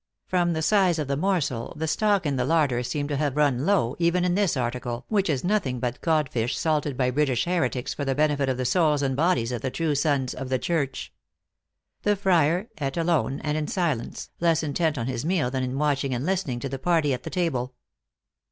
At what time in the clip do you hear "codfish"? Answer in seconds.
6.01-6.57